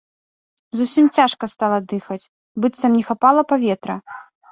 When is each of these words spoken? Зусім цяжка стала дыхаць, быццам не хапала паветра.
Зусім 0.77 1.05
цяжка 1.19 1.49
стала 1.53 1.77
дыхаць, 1.91 2.25
быццам 2.65 2.91
не 2.97 3.03
хапала 3.11 3.41
паветра. 3.53 3.95